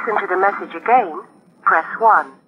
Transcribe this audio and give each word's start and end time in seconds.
listen 0.00 0.20
to 0.20 0.26
the 0.26 0.36
message 0.36 0.74
again, 0.74 1.22
press 1.62 1.84
1. 1.98 2.39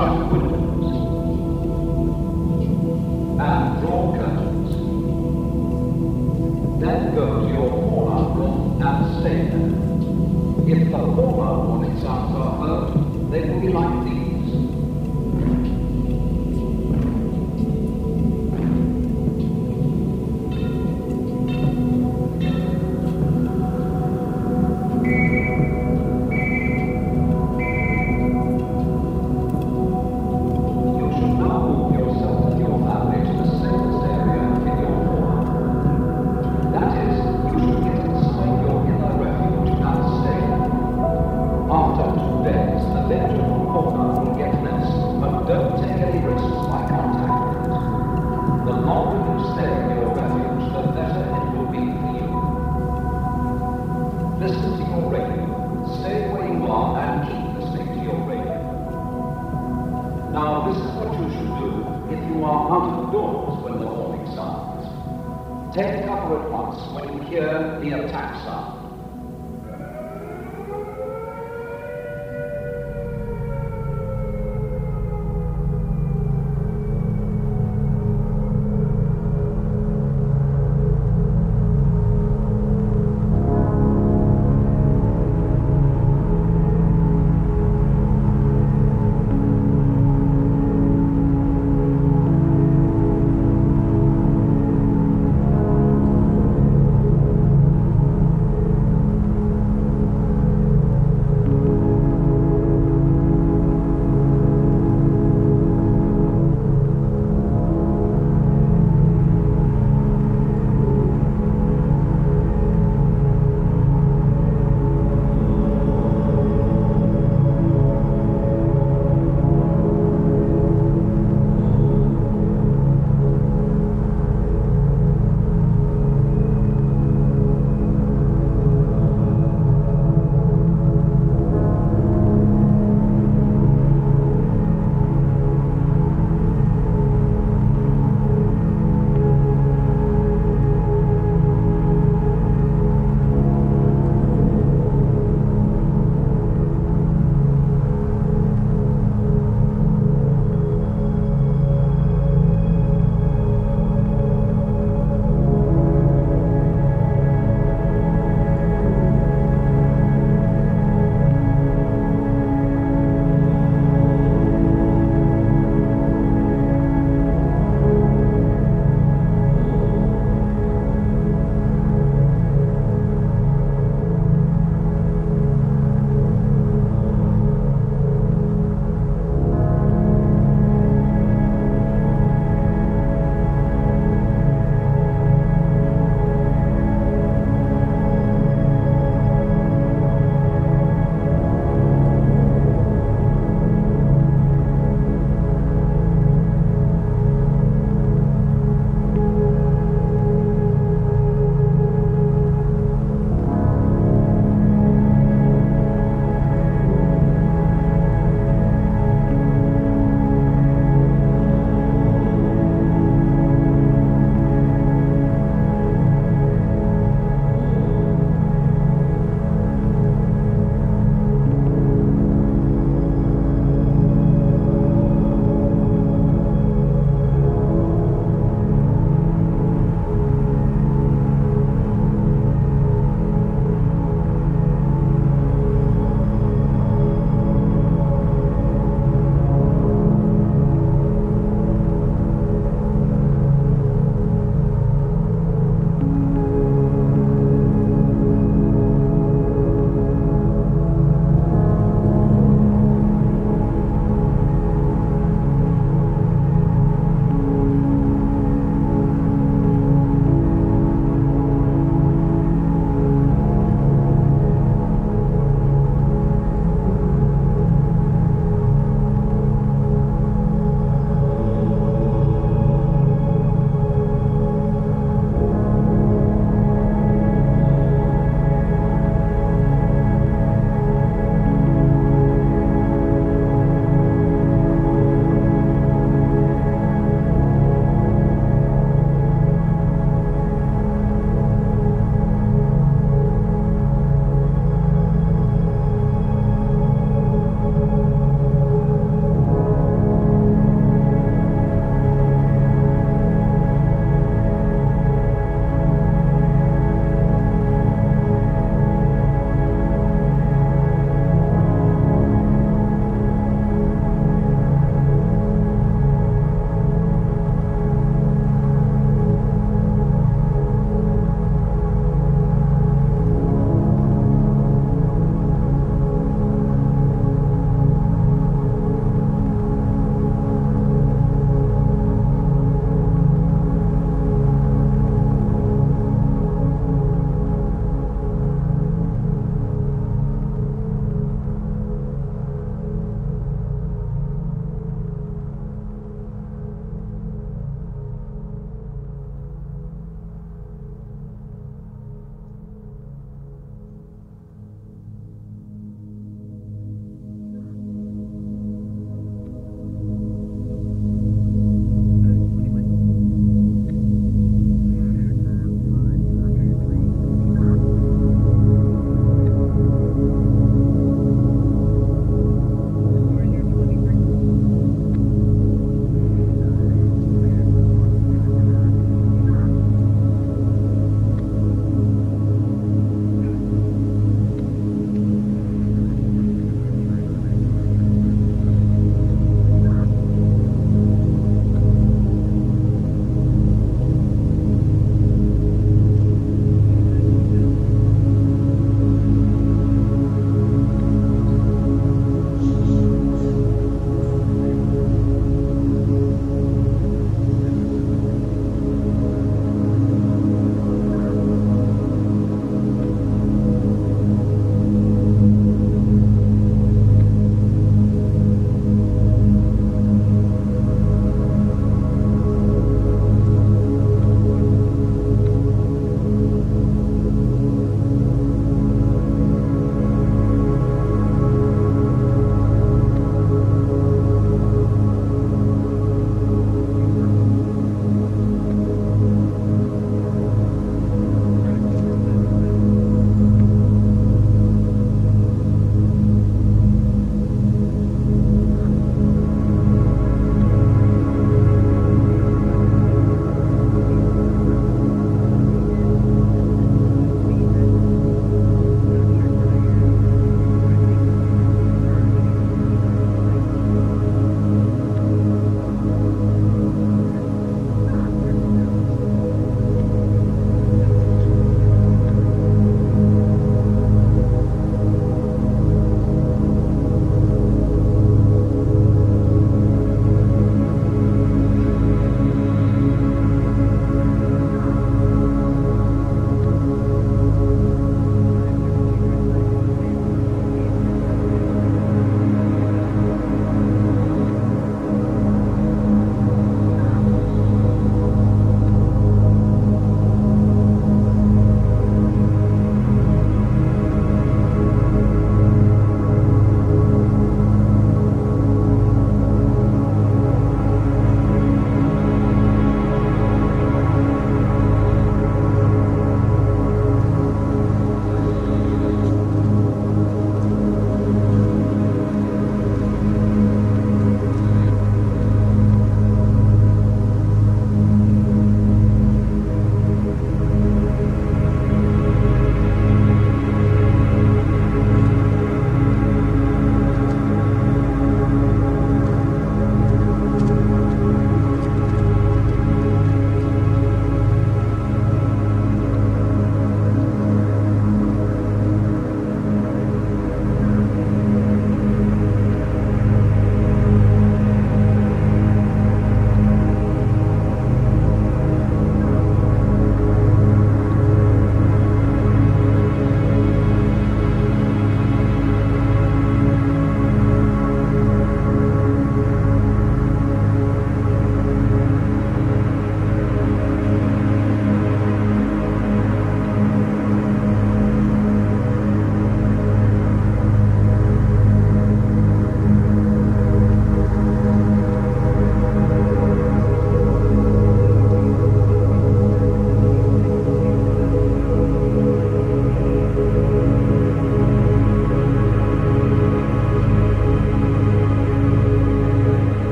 Shut 0.00 0.39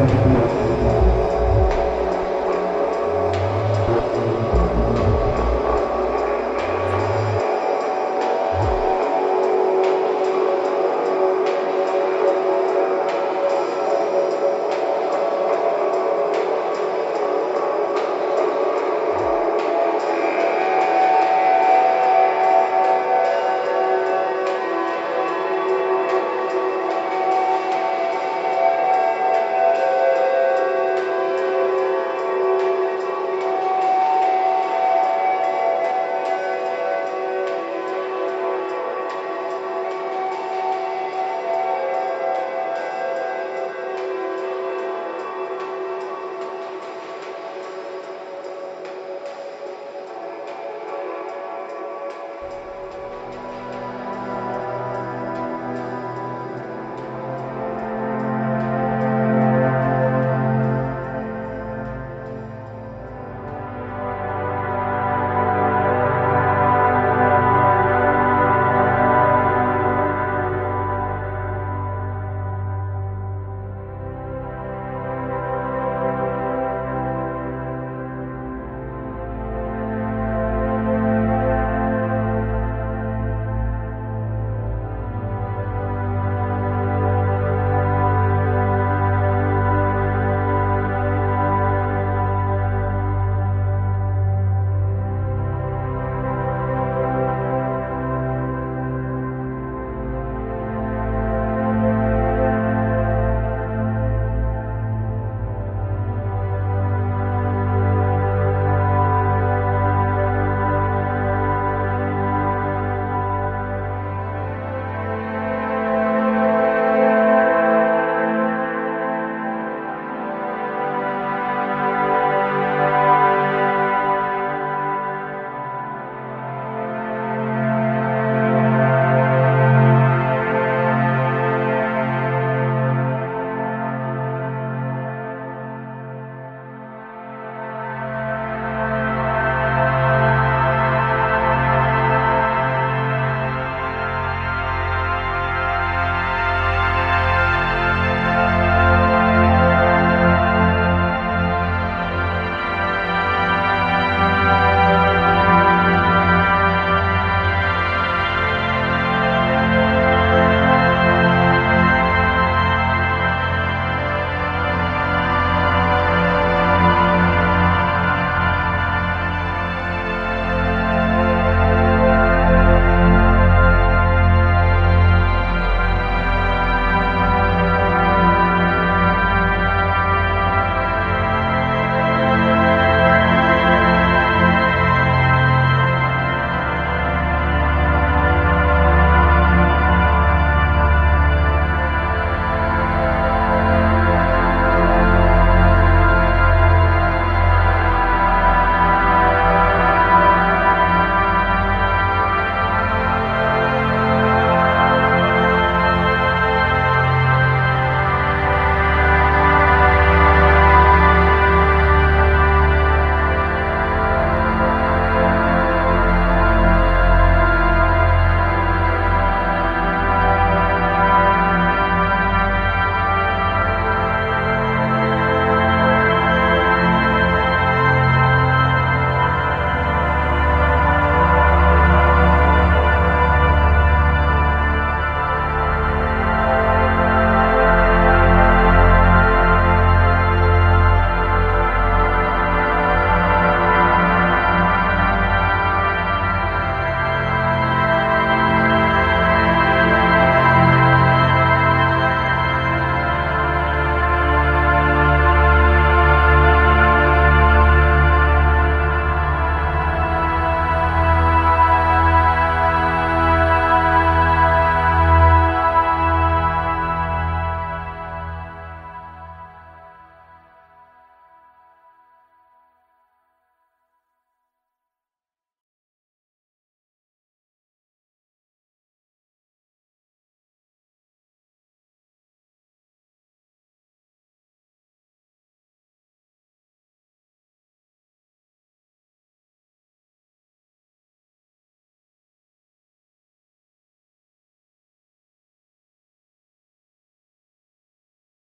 Thank 0.00 0.59